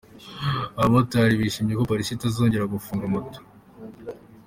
[0.77, 3.39] Abamotari bishimiye ko Polisi itazongera gufunga moto